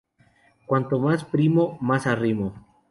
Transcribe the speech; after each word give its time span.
Cuanto 0.65 0.97
más 0.97 1.23
primo, 1.25 1.77
más 1.79 2.07
me 2.07 2.11
arrimo 2.11 2.53